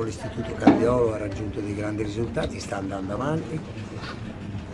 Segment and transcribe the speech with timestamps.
[0.00, 3.60] con l'Istituto Cardiolo ha raggiunto dei grandi risultati, sta andando avanti.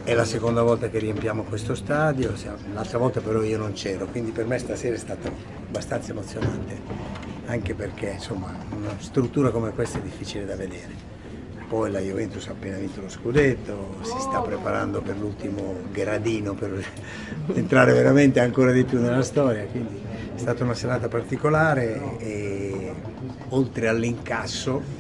[0.04, 2.32] È la seconda volta che riempiamo questo stadio,
[2.72, 5.28] l'altra volta però io non c'ero, quindi per me stasera è stato
[5.66, 6.80] abbastanza emozionante,
[7.46, 11.14] anche perché insomma una struttura come questa è difficile da vedere.
[11.68, 16.86] Poi la Juventus ha appena vinto lo scudetto, si sta preparando per l'ultimo gradino per
[17.52, 20.00] entrare veramente ancora di più nella storia, quindi
[20.36, 22.94] è stata una serata particolare e
[23.48, 24.95] oltre all'incasso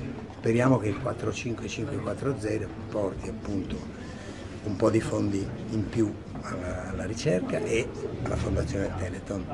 [0.46, 3.76] speriamo che il 4-5-5-4-0 porti appunto
[4.62, 7.88] un po' di fondi in più alla, alla ricerca e
[8.22, 9.44] alla Fondazione Teleton.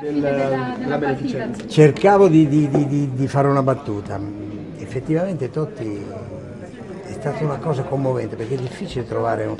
[0.00, 1.68] Del, della beneficenza.
[1.68, 4.20] Cercavo di, di, di, di fare una battuta,
[4.78, 6.04] effettivamente Totti
[7.10, 9.56] stata una cosa commovente perché è difficile trovare un,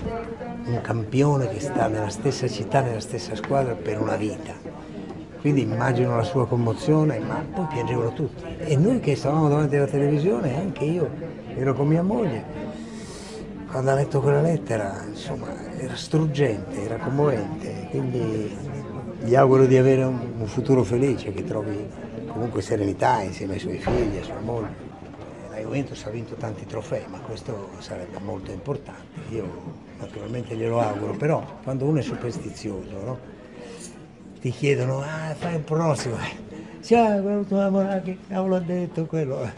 [0.64, 4.52] un campione che sta nella stessa città, nella stessa squadra per una vita.
[5.44, 8.42] Quindi immagino la sua commozione, ma poi piangevano tutti.
[8.60, 11.06] E noi che stavamo davanti alla televisione, anche io
[11.54, 12.42] ero con mia moglie,
[13.70, 17.88] quando ha letto quella lettera, insomma, era struggente, era commovente.
[17.90, 18.56] Quindi
[19.22, 21.90] gli auguro di avere un, futuro felice, che trovi
[22.26, 24.92] comunque serenità insieme ai suoi figli, a sua moglie
[25.50, 29.20] la Juventus ha vinto tanti trofei, ma questo sarebbe molto importante.
[29.28, 29.46] Io
[29.98, 33.42] naturalmente glielo auguro, però quando uno è superstizioso, no?
[34.44, 36.18] Ti chiedono, ah, fai un pronostico,
[36.82, 39.50] ciao, quello tuo amore, che cavolo ha detto quello.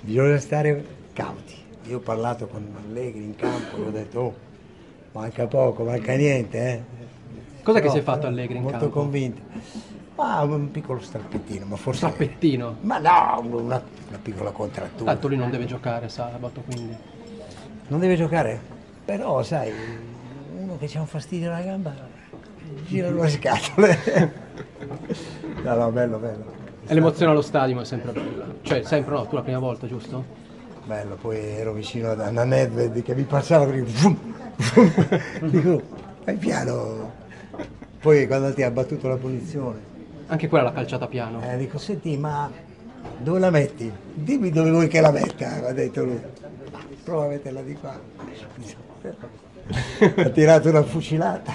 [0.00, 1.54] Bisogna stare cauti.
[1.88, 4.34] Io ho parlato con Allegri in campo, gli ho detto, oh,
[5.12, 6.58] manca poco, manca niente.
[6.58, 6.82] Eh.
[7.62, 8.94] Cosa che si è fatto Allegri in molto campo?
[8.94, 9.42] Molto convinto.
[10.16, 12.06] Ma un piccolo strappettino, ma forse...
[12.06, 12.76] Strappettino?
[12.80, 15.12] Ma no, una, una piccola contrattura.
[15.12, 16.96] Tanto lui non deve giocare sabato, quindi...
[17.88, 18.58] Non deve giocare?
[19.04, 19.70] Però, sai,
[20.56, 21.92] uno che ha un fastidio alla gamba,
[22.86, 23.98] gira le scatole.
[25.62, 26.44] no, no, bello, bello.
[26.86, 28.46] E l'emozione allo stadio è sempre bella.
[28.62, 30.24] Cioè, sempre no, tu la prima volta, giusto?
[30.84, 34.16] Bello, poi ero vicino a Anna Nedved che mi passava, dico,
[35.42, 35.82] dico,
[36.24, 37.20] fai piano.
[38.00, 39.78] Poi quando ti ha battuto la punizione,
[40.26, 41.40] anche quella l'ha calciata piano.
[41.48, 42.50] Eh, dico, senti, ma
[43.18, 43.92] dove la metti?
[44.14, 46.20] Dimmi dove vuoi che la metta, ha detto lui.
[47.04, 48.00] Prova a metterla di qua.
[50.16, 51.54] ha tirato una fucilata.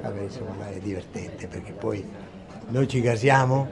[0.00, 2.04] Vabbè, insomma, è divertente perché poi
[2.68, 3.68] noi ci casiamo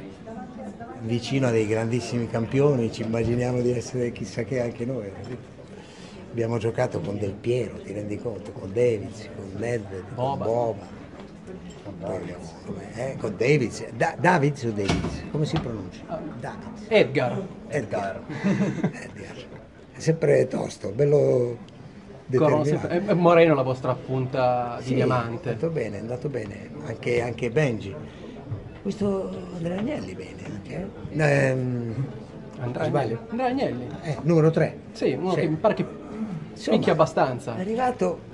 [1.02, 5.10] vicino a dei grandissimi campioni, ci immaginiamo di essere chissà che anche noi.
[6.30, 10.98] Abbiamo giocato con Del Piero, ti rendi conto, con Davids, con Nedved, con Boba
[12.94, 15.24] eh, con Davids, da, Davids o Davids?
[15.30, 16.04] Come si pronuncia?
[16.40, 16.82] Davids.
[16.88, 17.46] Edgar.
[17.68, 18.22] Edgar.
[18.28, 19.36] Edgar.
[19.92, 21.58] È sempre tosto, bello
[22.28, 22.86] determinato.
[22.86, 25.48] È Moreno la vostra punta di sì, diamante.
[25.48, 27.94] È andato bene, è andato bene, anche, anche Benji.
[28.82, 30.90] Questo Andrea Agnelli bene anche.
[31.10, 31.22] Eh?
[31.22, 32.06] Ehm,
[32.60, 33.18] Andrea Agnelli.
[33.28, 33.86] Andrea Agnelli.
[34.02, 34.78] Eh, numero 3.
[34.92, 35.40] Sì, uno sì.
[35.40, 35.84] che mi pare che
[36.54, 37.56] picchia abbastanza.
[37.56, 38.28] È arrivato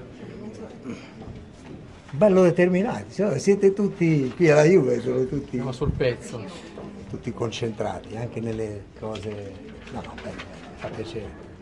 [2.10, 6.72] bello determinati, cioè, siete tutti qui alla Juve, sono tutti Siamo sul pezzo.
[7.10, 9.52] Tutti concentrati, anche nelle cose.
[9.92, 10.42] No, no, bello,
[10.76, 11.52] fa piacere.